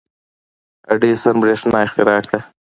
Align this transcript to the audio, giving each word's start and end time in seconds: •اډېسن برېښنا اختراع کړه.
•اډېسن 0.93 1.35
برېښنا 1.43 1.79
اختراع 1.85 2.19
کړه. 2.27 2.39